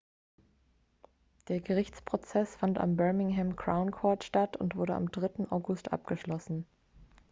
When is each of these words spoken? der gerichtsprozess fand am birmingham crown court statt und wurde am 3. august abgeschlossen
der 1.47 1.59
gerichtsprozess 1.61 2.55
fand 2.55 2.79
am 2.79 2.95
birmingham 2.95 3.55
crown 3.55 3.91
court 3.91 4.23
statt 4.23 4.57
und 4.57 4.75
wurde 4.75 4.95
am 4.95 5.11
3. 5.11 5.51
august 5.51 5.93
abgeschlossen 5.93 6.65